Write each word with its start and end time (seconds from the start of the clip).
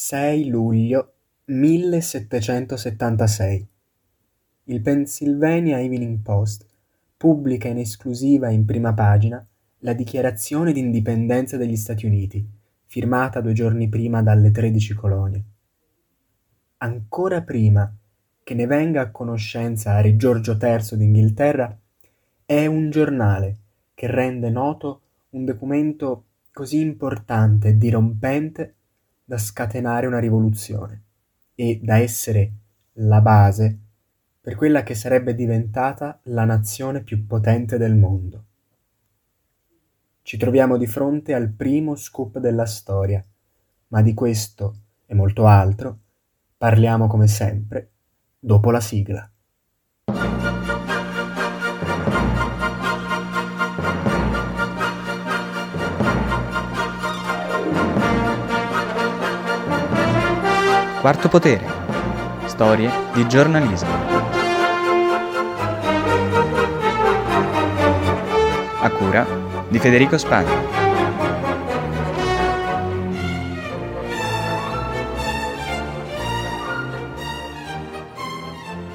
6 0.00 0.46
luglio 0.46 1.14
1776 1.46 3.68
Il 4.66 4.80
Pennsylvania 4.80 5.80
Evening 5.80 6.22
Post 6.22 6.64
pubblica 7.16 7.66
in 7.66 7.78
esclusiva 7.78 8.48
in 8.48 8.64
prima 8.64 8.94
pagina 8.94 9.44
la 9.78 9.92
dichiarazione 9.94 10.70
di 10.70 10.78
indipendenza 10.78 11.56
degli 11.56 11.74
Stati 11.74 12.06
Uniti, 12.06 12.48
firmata 12.84 13.40
due 13.40 13.54
giorni 13.54 13.88
prima 13.88 14.22
dalle 14.22 14.52
13 14.52 14.94
colonie. 14.94 15.42
Ancora 16.76 17.42
prima 17.42 17.92
che 18.44 18.54
ne 18.54 18.66
venga 18.66 19.00
a 19.00 19.10
conoscenza 19.10 20.00
Re 20.00 20.14
Giorgio 20.14 20.56
III 20.62 20.96
d'Inghilterra, 20.96 21.76
è 22.44 22.66
un 22.66 22.90
giornale 22.90 23.56
che 23.94 24.06
rende 24.06 24.48
noto 24.48 25.00
un 25.30 25.44
documento 25.44 26.26
così 26.52 26.78
importante 26.78 27.70
e 27.70 27.76
dirompente 27.76 28.74
da 29.28 29.36
scatenare 29.36 30.06
una 30.06 30.20
rivoluzione 30.20 31.02
e 31.54 31.80
da 31.82 31.98
essere 31.98 32.50
la 32.92 33.20
base 33.20 33.78
per 34.40 34.54
quella 34.54 34.82
che 34.82 34.94
sarebbe 34.94 35.34
diventata 35.34 36.18
la 36.24 36.46
nazione 36.46 37.02
più 37.02 37.26
potente 37.26 37.76
del 37.76 37.94
mondo. 37.94 38.44
Ci 40.22 40.38
troviamo 40.38 40.78
di 40.78 40.86
fronte 40.86 41.34
al 41.34 41.50
primo 41.50 41.94
scoop 41.94 42.38
della 42.38 42.64
storia, 42.64 43.22
ma 43.88 44.00
di 44.00 44.14
questo 44.14 44.76
e 45.04 45.14
molto 45.14 45.46
altro 45.46 45.98
parliamo 46.56 47.06
come 47.06 47.26
sempre 47.26 47.90
dopo 48.38 48.70
la 48.70 48.80
sigla. 48.80 49.30
Quarto 61.00 61.28
potere. 61.28 61.64
Storie 62.46 62.90
di 63.14 63.28
giornalismo. 63.28 63.88
A 68.80 68.90
cura 68.90 69.24
di 69.68 69.78
Federico 69.78 70.18
Spagna. 70.18 70.50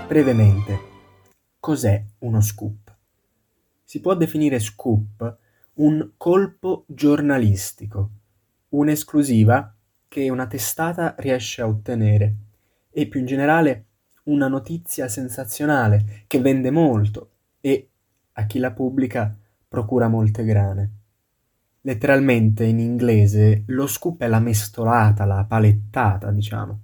Brevemente, 0.06 0.80
cos'è 1.58 2.04
uno 2.20 2.42
scoop? 2.42 2.94
Si 3.86 4.02
può 4.02 4.14
definire 4.16 4.60
scoop 4.60 5.38
un 5.76 6.12
colpo 6.18 6.84
giornalistico, 6.88 8.10
un'esclusiva 8.70 9.73
che 10.14 10.30
una 10.30 10.46
testata 10.46 11.16
riesce 11.18 11.64
a 11.64 11.68
ottenere 11.68 12.36
e 12.92 13.08
più 13.08 13.20
in 13.20 13.26
generale 13.26 13.86
una 14.26 14.48
notizia 14.48 15.08
sensazionale 15.08 16.26
che 16.28 16.40
vende 16.40 16.70
molto 16.70 17.32
e 17.60 17.90
a 18.34 18.46
chi 18.46 18.60
la 18.60 18.72
pubblica 18.74 19.36
procura 19.68 20.08
molte 20.10 20.44
grane. 20.44 20.92
Letteralmente 21.82 22.64
in 22.64 22.78
inglese 22.78 23.64
lo 23.66 23.88
scoop 23.88 24.22
è 24.22 24.28
la 24.28 24.40
mestolata, 24.40 25.26
la 25.26 25.46
palettata, 25.46 26.30
diciamo. 26.30 26.82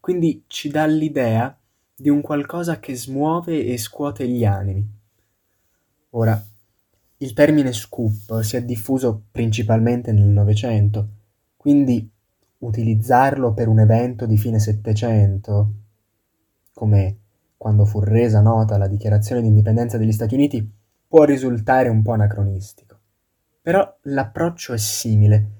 Quindi 0.00 0.42
ci 0.48 0.68
dà 0.68 0.84
l'idea 0.84 1.56
di 1.94 2.08
un 2.08 2.20
qualcosa 2.22 2.80
che 2.80 2.96
smuove 2.96 3.66
e 3.66 3.78
scuote 3.78 4.26
gli 4.26 4.44
animi. 4.44 4.84
Ora, 6.10 6.44
il 7.18 7.32
termine 7.34 7.72
scoop 7.72 8.40
si 8.40 8.56
è 8.56 8.64
diffuso 8.64 9.26
principalmente 9.30 10.10
nel 10.10 10.26
Novecento, 10.26 11.08
quindi 11.56 12.10
utilizzarlo 12.66 13.52
per 13.52 13.68
un 13.68 13.80
evento 13.80 14.26
di 14.26 14.36
fine 14.36 14.58
Settecento, 14.58 15.72
come 16.72 17.18
quando 17.56 17.84
fu 17.84 18.00
resa 18.00 18.40
nota 18.40 18.76
la 18.76 18.88
dichiarazione 18.88 19.40
di 19.40 19.48
indipendenza 19.48 19.96
degli 19.96 20.12
Stati 20.12 20.34
Uniti, 20.34 20.70
può 21.06 21.24
risultare 21.24 21.88
un 21.88 22.02
po' 22.02 22.12
anacronistico. 22.12 22.98
Però 23.62 23.98
l'approccio 24.02 24.72
è 24.72 24.78
simile, 24.78 25.50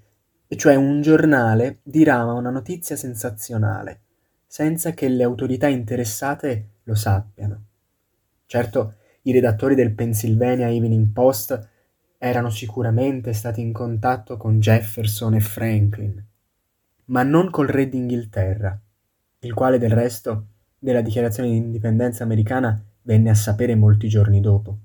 e 0.47 0.57
cioè 0.57 0.75
un 0.75 1.01
giornale 1.01 1.79
dirama 1.83 2.33
una 2.33 2.51
notizia 2.51 2.97
sensazionale, 2.97 4.01
senza 4.47 4.93
che 4.93 5.09
le 5.09 5.23
autorità 5.23 5.69
interessate 5.69 6.69
lo 6.85 6.95
sappiano. 6.95 7.65
Certo, 8.47 8.95
i 9.23 9.33
redattori 9.33 9.75
del 9.75 9.95
Pennsylvania 9.95 10.69
Evening 10.69 11.13
Post 11.13 11.69
erano 12.19 12.51
sicuramente 12.51 13.33
stati 13.33 13.61
in 13.61 13.73
contatto 13.73 14.37
con 14.37 14.61
Jefferson 14.61 15.35
e 15.35 15.41
Franklin, 15.41 16.25
ma 17.07 17.23
non 17.23 17.51
col 17.51 17.67
re 17.67 17.89
d'Inghilterra, 17.89 18.79
il 19.41 19.55
quale 19.55 19.79
del 19.79 19.91
resto 19.91 20.47
della 20.79 21.01
dichiarazione 21.01 21.51
di 21.51 21.57
indipendenza 21.57 22.25
americana 22.25 22.83
venne 23.03 23.31
a 23.31 23.35
sapere 23.35 23.75
molti 23.75 24.09
giorni 24.09 24.41
dopo. 24.41 24.79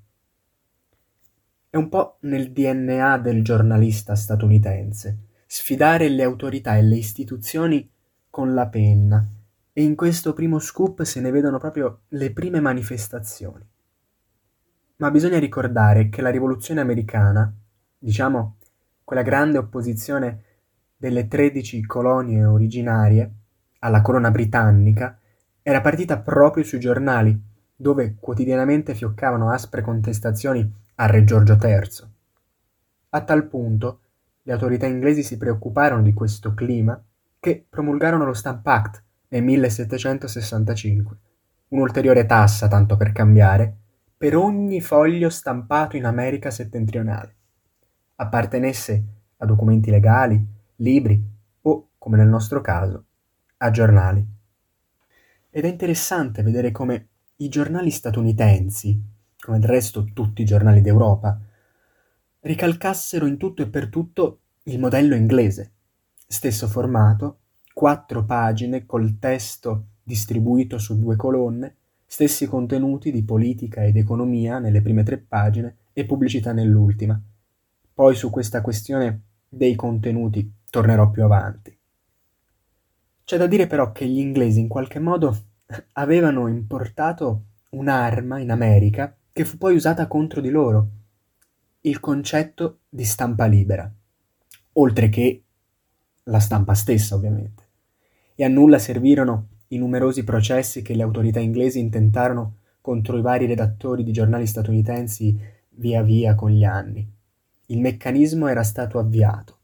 È 1.70 1.78
un 1.78 1.90
po' 1.90 2.18
nel 2.22 2.52
DNA 2.52 3.18
del 3.20 3.44
giornalista 3.44 4.16
statunitense 4.16 5.28
sfidare 5.52 6.10
le 6.10 6.22
autorità 6.22 6.78
e 6.78 6.84
le 6.84 6.96
istituzioni 6.96 7.90
con 8.30 8.54
la 8.54 8.68
penna 8.68 9.28
e 9.74 9.82
in 9.82 9.96
questo 9.96 10.34
primo 10.34 10.60
scoop 10.60 11.02
se 11.02 11.20
ne 11.22 11.32
vedono 11.32 11.58
proprio 11.58 12.02
le 12.10 12.32
prime 12.32 12.60
manifestazioni. 12.60 13.68
Ma 14.98 15.10
bisogna 15.10 15.40
ricordare 15.40 16.10
che 16.10 16.22
la 16.22 16.30
rivoluzione 16.30 16.82
americana, 16.82 17.52
diciamo 17.98 18.58
quella 19.04 19.24
grande 19.24 19.58
opposizione 19.58 20.44
delle 21.00 21.30
tredici 21.30 21.86
colonie 21.86 22.44
originarie 22.44 23.32
alla 23.80 24.02
corona 24.02 24.32
britannica 24.32 25.18
era 25.62 25.80
partita 25.80 26.20
proprio 26.20 26.66
sui 26.66 26.82
giornali, 26.82 27.42
dove 27.74 28.18
quotidianamente 28.20 28.94
fioccavano 28.94 29.50
aspre 29.50 29.82
contestazioni 29.82 30.70
al 30.96 31.08
re 31.08 31.24
Giorgio 31.24 31.58
III. 31.58 32.08
A 33.12 33.22
tal 33.22 33.48
punto 33.48 34.02
le 34.42 34.52
autorità 34.52 34.88
inglesi 34.88 35.24
si 35.24 35.38
preoccuparono 35.38 36.02
di 36.02 36.12
questo 36.12 36.54
clima 36.54 37.02
che 37.40 37.66
promulgarono 37.70 38.26
lo 38.26 38.34
Stamp 38.34 38.68
Act 38.68 39.02
nel 39.30 39.44
1765, 39.44 41.18
un'ulteriore 41.70 42.26
tassa, 42.26 42.68
tanto 42.68 42.98
per 42.98 43.14
cambiare, 43.14 43.74
per 44.18 44.36
ogni 44.36 44.82
foglio 44.82 45.30
stampato 45.30 45.96
in 45.96 46.04
America 46.04 46.52
settentrionale, 46.52 47.36
appartenesse 48.16 49.04
a 49.38 49.46
documenti 49.46 49.90
legali, 49.90 50.58
libri 50.82 51.22
o, 51.62 51.90
come 51.98 52.18
nel 52.18 52.28
nostro 52.28 52.62
caso, 52.62 53.06
a 53.58 53.72
giornali. 53.72 54.26
Ed 55.50 55.66
è 55.66 55.68
interessante 55.68 56.44
vedere 56.44 56.72
come 56.72 57.08
i 57.38 57.50
giornali 57.50 57.90
statunitensi, 57.90 59.02
come 59.40 59.60
del 59.60 59.70
resto 59.70 60.06
tutti 60.14 60.42
i 60.42 60.46
giornali 60.46 60.82
d'Europa, 60.82 61.40
ricalcassero 62.42 63.26
in 63.26 63.38
tutto 63.38 63.62
e 63.62 63.68
per 63.68 63.90
tutto 63.90 64.40
il 64.64 64.80
modello 64.80 65.16
inglese, 65.16 65.72
stesso 66.28 66.68
formato, 66.68 67.40
quattro 67.74 68.24
pagine 68.24 68.86
col 68.86 69.18
testo 69.20 69.86
distribuito 70.04 70.78
su 70.78 71.00
due 71.00 71.16
colonne, 71.16 71.76
stessi 72.06 72.46
contenuti 72.46 73.12
di 73.12 73.24
politica 73.24 73.84
ed 73.84 73.98
economia 73.98 74.60
nelle 74.60 74.82
prime 74.82 75.04
tre 75.04 75.18
pagine 75.18 75.76
e 75.94 76.06
pubblicità 76.06 76.54
nell'ultima. 76.54 77.20
Poi 77.94 78.16
su 78.16 78.30
questa 78.30 78.62
questione 78.62 79.22
dei 79.48 79.76
contenuti 79.76 80.52
tornerò 80.70 81.10
più 81.10 81.24
avanti. 81.24 81.78
C'è 83.24 83.38
da 83.38 83.48
dire 83.48 83.68
però 83.68 83.92
che 83.92 84.08
gli 84.08 84.20
inglesi 84.20 84.60
in 84.60 84.68
qualche 84.68 85.00
modo 85.00 85.38
avevano 85.94 86.48
importato 86.48 87.44
un'arma 87.70 88.40
in 88.40 88.52
America 88.52 89.16
che 89.32 89.46
fu 89.46 89.58
poi 89.58 89.76
usata 89.76 90.08
contro 90.08 90.42
di 90.42 90.50
loro, 90.50 90.88
il 91.82 92.00
concetto 92.00 92.80
di 92.90 93.06
stampa 93.06 93.46
libera, 93.46 93.90
oltre 94.74 95.10
che 95.10 95.44
la 96.24 96.40
stampa 96.40 96.74
stessa 96.74 97.16
ovviamente. 97.16 97.68
E 98.36 98.44
a 98.44 98.48
nulla 98.48 98.80
servirono 98.80 99.48
i 99.68 99.78
numerosi 99.78 100.24
processi 100.24 100.82
che 100.82 100.96
le 100.96 101.04
autorità 101.04 101.40
inglesi 101.40 101.80
intentarono 101.80 102.56
contro 102.82 103.18
i 103.18 103.22
vari 103.22 103.46
redattori 103.46 104.04
di 104.04 104.12
giornali 104.12 104.48
statunitensi 104.48 105.40
via 105.72 106.02
via 106.02 106.34
con 106.36 106.50
gli 106.50 106.64
anni. 106.64 107.08
Il 107.68 107.80
meccanismo 107.80 108.48
era 108.48 108.64
stato 108.64 108.98
avviato 108.98 109.59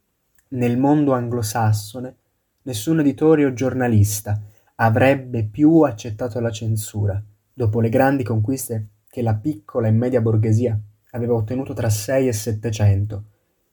nel 0.56 0.78
mondo 0.78 1.14
anglosassone 1.14 2.16
nessun 2.64 3.00
editore 3.00 3.46
o 3.46 3.54
giornalista 3.54 4.42
avrebbe 4.76 5.44
più 5.44 5.82
accettato 5.82 6.40
la 6.40 6.52
censura, 6.52 7.22
dopo 7.54 7.80
le 7.80 7.90
grandi 7.90 8.24
conquiste 8.24 8.88
che 9.10 9.22
la 9.22 9.36
piccola 9.36 9.88
e 9.88 9.92
media 9.92 10.22
borghesia 10.22 10.78
aveva 11.12 11.34
ottenuto 11.34 11.74
tra 11.74 11.90
6 11.90 12.28
e 12.28 12.34
700, 12.34 13.24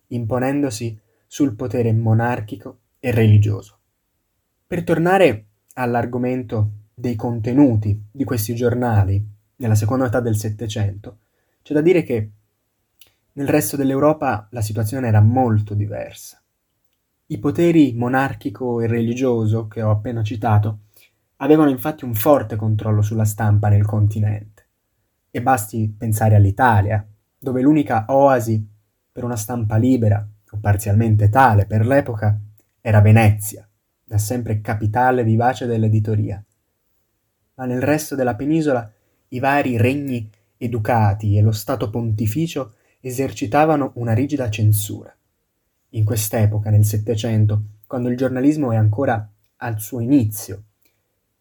imponendosi 0.09 0.99
sul 1.27 1.55
potere 1.55 1.93
monarchico 1.93 2.79
e 3.01 3.11
religioso. 3.11 3.79
Per 4.67 4.85
tornare 4.85 5.47
all'argomento 5.75 6.71
dei 6.95 7.17
contenuti 7.17 8.01
di 8.11 8.25
questi 8.25 8.55
giornali 8.55 9.25
nella 9.57 9.75
seconda 9.75 10.05
metà 10.05 10.21
del 10.21 10.37
Settecento, 10.37 11.19
c'è 11.63 11.75
da 11.75 11.81
dire 11.81 12.03
che 12.03 12.31
nel 13.33 13.49
resto 13.49 13.77
dell'Europa 13.77 14.49
la 14.51 14.61
situazione 14.61 15.09
era 15.09 15.21
molto 15.21 15.75
diversa. 15.75 16.42
I 17.33 17.39
poteri 17.39 17.95
monarchico 17.95 18.83
e 18.83 18.87
religioso 18.87 19.67
che 19.67 19.81
ho 19.81 19.91
appena 19.91 20.23
citato 20.23 20.81
avevano 21.37 21.71
infatti 21.71 22.05
un 22.05 22.15
forte 22.15 22.57
controllo 22.57 23.01
sulla 23.01 23.25
stampa 23.25 23.71
nel 23.71 23.87
continente. 23.87 24.67
E 25.31 25.41
basti 25.41 25.91
pensare 25.97 26.35
all'Italia, 26.35 27.03
dove 27.39 27.63
l'unica 27.63 28.05
oasi 28.09 28.63
per 29.11 29.25
una 29.25 29.37
stampa 29.37 29.77
libera, 29.77 30.29
o 30.51 30.59
parzialmente 30.61 31.31
tale 31.31 31.65
per 31.65 31.87
l'epoca, 31.87 32.39
era 32.83 33.01
Venezia, 33.01 33.67
da 34.05 34.19
sempre 34.19 34.61
capitale 34.61 35.25
vivace 35.25 35.65
dell'editoria. 35.65 36.45
Ma 37.55 37.65
nel 37.65 37.81
resto 37.81 38.15
della 38.15 38.35
penisola 38.35 38.93
i 39.29 39.39
vari 39.39 39.79
regni 39.79 40.29
educati 40.59 41.39
e 41.39 41.41
lo 41.41 41.53
Stato 41.53 41.89
pontificio 41.89 42.75
esercitavano 43.01 43.93
una 43.95 44.13
rigida 44.13 44.51
censura. 44.51 45.17
In 45.95 46.07
quest'epoca, 46.07 46.71
nel 46.71 46.87
Settecento, 46.87 47.63
quando 47.87 48.09
il 48.09 48.17
giornalismo 48.17 48.73
è 48.73 48.77
ancora 48.77 49.31
al 49.57 49.79
suo 49.79 50.01
inizio, 50.01 50.63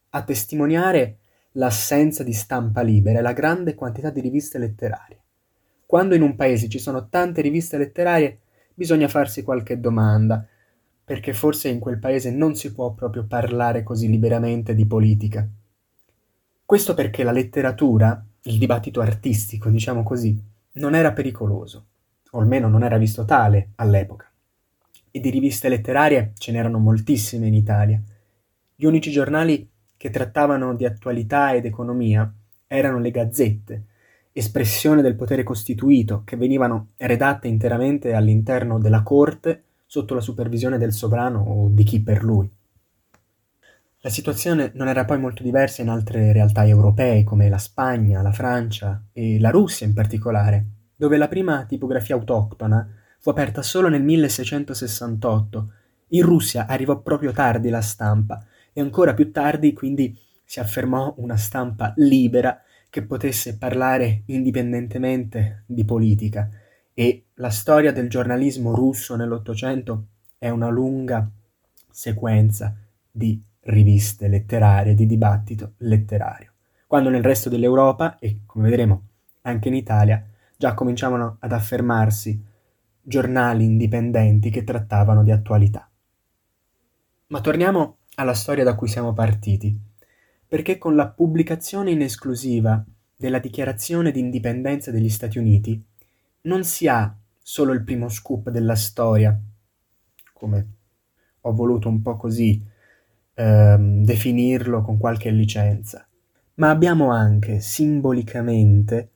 a 0.09 0.23
testimoniare 0.23 1.19
l'assenza 1.51 2.21
di 2.21 2.33
stampa 2.33 2.81
libera 2.81 3.19
e 3.19 3.21
la 3.21 3.31
grande 3.31 3.75
quantità 3.75 4.09
di 4.09 4.19
riviste 4.19 4.57
letterarie. 4.57 5.19
Quando 5.85 6.15
in 6.15 6.21
un 6.21 6.35
paese 6.35 6.67
ci 6.67 6.79
sono 6.79 7.07
tante 7.07 7.39
riviste 7.39 7.77
letterarie, 7.77 8.39
bisogna 8.73 9.07
farsi 9.07 9.41
qualche 9.41 9.79
domanda, 9.79 10.45
perché 11.05 11.31
forse 11.31 11.69
in 11.69 11.79
quel 11.79 11.99
paese 11.99 12.29
non 12.29 12.53
si 12.53 12.73
può 12.73 12.91
proprio 12.91 13.23
parlare 13.23 13.83
così 13.83 14.09
liberamente 14.09 14.75
di 14.75 14.85
politica. 14.85 15.47
Questo 16.65 16.93
perché 16.93 17.23
la 17.23 17.31
letteratura, 17.31 18.21
il 18.41 18.57
dibattito 18.57 18.99
artistico, 18.99 19.69
diciamo 19.69 20.03
così, 20.03 20.37
non 20.73 20.93
era 20.93 21.13
pericoloso, 21.13 21.85
o 22.31 22.39
almeno 22.41 22.67
non 22.67 22.83
era 22.83 22.97
visto 22.97 23.23
tale 23.23 23.71
all'epoca. 23.75 24.30
E 25.11 25.19
di 25.19 25.29
riviste 25.29 25.67
letterarie 25.67 26.31
ce 26.37 26.53
n'erano 26.53 26.79
moltissime 26.79 27.47
in 27.47 27.53
Italia. 27.53 28.01
Gli 28.73 28.85
unici 28.85 29.11
giornali 29.11 29.69
che 29.97 30.09
trattavano 30.09 30.73
di 30.73 30.85
attualità 30.85 31.53
ed 31.53 31.65
economia 31.65 32.33
erano 32.65 32.99
le 32.99 33.11
gazzette, 33.11 33.83
espressione 34.31 35.01
del 35.01 35.15
potere 35.15 35.43
costituito, 35.43 36.23
che 36.23 36.37
venivano 36.37 36.91
redatte 36.97 37.49
interamente 37.49 38.13
all'interno 38.13 38.79
della 38.79 39.03
corte 39.03 39.63
sotto 39.85 40.13
la 40.13 40.21
supervisione 40.21 40.77
del 40.77 40.93
sovrano 40.93 41.41
o 41.41 41.67
di 41.69 41.83
chi 41.83 42.01
per 42.01 42.23
lui. 42.23 42.49
La 44.03 44.09
situazione 44.09 44.71
non 44.75 44.87
era 44.87 45.05
poi 45.05 45.19
molto 45.19 45.43
diversa 45.43 45.81
in 45.81 45.89
altre 45.89 46.31
realtà 46.31 46.65
europee 46.65 47.25
come 47.25 47.49
la 47.49 47.59
Spagna, 47.59 48.21
la 48.21 48.31
Francia 48.31 49.03
e 49.11 49.39
la 49.39 49.49
Russia 49.49 49.85
in 49.85 49.93
particolare, 49.93 50.65
dove 50.95 51.17
la 51.17 51.27
prima 51.27 51.65
tipografia 51.65 52.15
autoctona 52.15 52.87
fu 53.21 53.29
aperta 53.29 53.61
solo 53.61 53.87
nel 53.87 54.01
1668. 54.01 55.71
In 56.09 56.23
Russia 56.23 56.65
arrivò 56.65 56.99
proprio 57.01 57.31
tardi 57.31 57.69
la 57.69 57.81
stampa 57.81 58.43
e 58.73 58.81
ancora 58.81 59.13
più 59.13 59.31
tardi 59.31 59.73
quindi 59.73 60.17
si 60.43 60.59
affermò 60.59 61.13
una 61.17 61.37
stampa 61.37 61.93
libera 61.97 62.59
che 62.89 63.03
potesse 63.03 63.57
parlare 63.57 64.23
indipendentemente 64.25 65.63
di 65.67 65.85
politica 65.85 66.49
e 66.95 67.25
la 67.35 67.51
storia 67.51 67.93
del 67.93 68.09
giornalismo 68.09 68.73
russo 68.73 69.15
nell'Ottocento 69.15 70.05
è 70.39 70.49
una 70.49 70.69
lunga 70.69 71.29
sequenza 71.91 72.75
di 73.09 73.39
riviste 73.61 74.27
letterarie, 74.27 74.95
di 74.95 75.05
dibattito 75.05 75.73
letterario, 75.77 76.53
quando 76.87 77.09
nel 77.09 77.23
resto 77.23 77.49
dell'Europa, 77.49 78.17
e 78.17 78.39
come 78.47 78.67
vedremo 78.67 79.03
anche 79.41 79.67
in 79.67 79.75
Italia, 79.75 80.25
già 80.57 80.73
cominciavano 80.73 81.37
ad 81.39 81.51
affermarsi 81.51 82.49
giornali 83.01 83.63
indipendenti 83.63 84.49
che 84.49 84.63
trattavano 84.63 85.23
di 85.23 85.31
attualità. 85.31 85.89
Ma 87.27 87.41
torniamo 87.41 87.97
alla 88.15 88.33
storia 88.33 88.63
da 88.63 88.75
cui 88.75 88.87
siamo 88.87 89.13
partiti, 89.13 89.77
perché 90.47 90.77
con 90.77 90.95
la 90.95 91.07
pubblicazione 91.07 91.91
in 91.91 92.01
esclusiva 92.01 92.83
della 93.15 93.39
dichiarazione 93.39 94.11
di 94.11 94.19
indipendenza 94.19 94.91
degli 94.91 95.09
Stati 95.09 95.37
Uniti 95.37 95.81
non 96.41 96.63
si 96.63 96.87
ha 96.87 97.15
solo 97.39 97.71
il 97.73 97.83
primo 97.83 98.09
scoop 98.09 98.49
della 98.49 98.75
storia, 98.75 99.39
come 100.33 100.67
ho 101.41 101.53
voluto 101.53 101.87
un 101.87 102.01
po' 102.01 102.17
così 102.17 102.61
ehm, 103.33 104.03
definirlo 104.03 104.81
con 104.81 104.97
qualche 104.97 105.29
licenza, 105.29 106.05
ma 106.55 106.69
abbiamo 106.69 107.11
anche 107.11 107.59
simbolicamente 107.59 109.09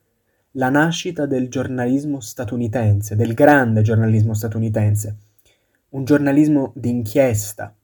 la 0.58 0.70
nascita 0.70 1.26
del 1.26 1.50
giornalismo 1.50 2.22
statunitense, 2.22 3.18
del 3.18 3.34
grande 3.34 3.82
giornalismo 3.82 4.34
statunitense, 4.34 5.16
un 5.90 6.06
giornalismo 6.06 6.72
d'inchiesta 6.76 7.76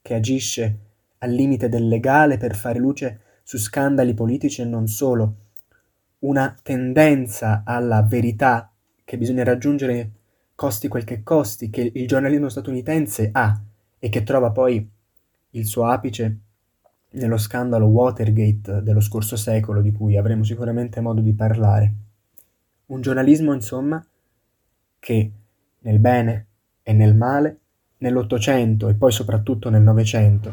che 0.00 0.14
agisce 0.14 0.78
al 1.18 1.32
limite 1.32 1.68
del 1.68 1.88
legale 1.88 2.36
per 2.36 2.54
fare 2.54 2.78
luce 2.78 3.20
su 3.42 3.58
scandali 3.58 4.14
politici 4.14 4.62
e 4.62 4.64
non 4.64 4.86
solo, 4.86 5.34
una 6.20 6.56
tendenza 6.62 7.62
alla 7.64 8.02
verità 8.02 8.70
che 9.02 9.18
bisogna 9.18 9.42
raggiungere 9.42 10.10
costi 10.54 10.86
quel 10.86 11.02
che 11.02 11.24
costi, 11.24 11.70
che 11.70 11.90
il 11.92 12.06
giornalismo 12.06 12.48
statunitense 12.48 13.30
ha 13.32 13.60
e 13.98 14.08
che 14.08 14.22
trova 14.22 14.52
poi 14.52 14.88
il 15.50 15.66
suo 15.66 15.86
apice 15.86 16.38
nello 17.10 17.36
scandalo 17.36 17.86
Watergate 17.86 18.80
dello 18.82 19.00
scorso 19.00 19.34
secolo, 19.34 19.80
di 19.82 19.90
cui 19.90 20.16
avremo 20.16 20.44
sicuramente 20.44 21.00
modo 21.00 21.20
di 21.20 21.32
parlare. 21.32 21.94
Un 22.86 23.00
giornalismo, 23.00 23.52
insomma, 23.52 24.04
che 24.98 25.32
nel 25.78 25.98
bene 25.98 26.46
e 26.82 26.92
nel 26.92 27.14
male, 27.14 27.58
nell'Ottocento 27.98 28.88
e 28.88 28.94
poi 28.94 29.12
soprattutto 29.12 29.70
nel 29.70 29.82
Novecento, 29.82 30.52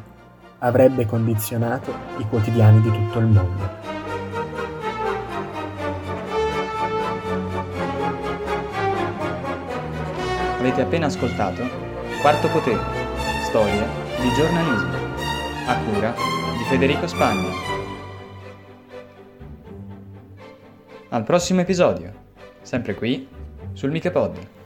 avrebbe 0.59 1.05
condizionato 1.05 1.91
i 2.19 2.27
quotidiani 2.27 2.81
di 2.81 2.91
tutto 2.91 3.19
il 3.19 3.25
mondo. 3.25 3.97
Avete 10.59 10.81
appena 10.81 11.07
ascoltato 11.07 11.63
Quarto 12.21 12.47
Potere, 12.49 12.83
storia 13.47 13.87
di 14.21 14.29
giornalismo, 14.35 14.97
a 15.67 15.77
cura 15.83 16.13
di 16.57 16.63
Federico 16.69 17.07
Spagna. 17.07 17.78
Al 21.11 21.23
prossimo 21.23 21.61
episodio, 21.61 22.13
sempre 22.61 22.93
qui 22.93 23.27
sul 23.73 23.89
Michepod. 23.89 24.58